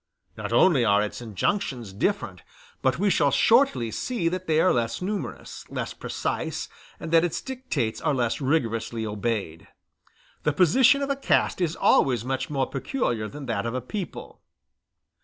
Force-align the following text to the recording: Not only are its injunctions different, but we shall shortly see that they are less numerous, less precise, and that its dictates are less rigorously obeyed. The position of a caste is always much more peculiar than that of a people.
Not 0.35 0.51
only 0.51 0.83
are 0.83 1.03
its 1.03 1.21
injunctions 1.21 1.93
different, 1.93 2.41
but 2.81 2.97
we 2.97 3.11
shall 3.11 3.29
shortly 3.29 3.91
see 3.91 4.29
that 4.29 4.47
they 4.47 4.59
are 4.59 4.73
less 4.73 4.99
numerous, 4.99 5.69
less 5.69 5.93
precise, 5.93 6.67
and 6.99 7.11
that 7.11 7.23
its 7.23 7.39
dictates 7.39 8.01
are 8.01 8.15
less 8.15 8.41
rigorously 8.41 9.05
obeyed. 9.05 9.67
The 10.41 10.53
position 10.53 11.03
of 11.03 11.11
a 11.11 11.15
caste 11.15 11.61
is 11.61 11.75
always 11.75 12.25
much 12.25 12.49
more 12.49 12.65
peculiar 12.67 13.27
than 13.27 13.45
that 13.45 13.67
of 13.67 13.75
a 13.75 13.79
people. 13.81 14.41